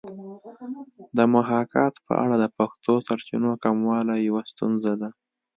د 1.17 1.19
محاکات 1.33 1.93
په 2.07 2.13
اړه 2.23 2.35
د 2.39 2.45
پښتو 2.57 2.93
سرچینو 3.07 3.51
کموالی 3.63 4.17
یوه 4.27 4.41
ستونزه 4.51 4.91
ده 5.01 5.09